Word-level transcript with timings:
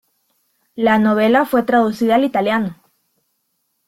La 0.73 0.97
novela 0.97 1.45
fue 1.45 1.61
traducida 1.61 2.15
al 2.15 2.23
italiano. 2.23 2.75